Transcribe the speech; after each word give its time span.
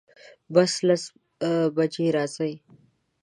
بس 0.53 0.71
لس 0.87 1.03
بجی 1.75 2.07
راځي 2.15 2.53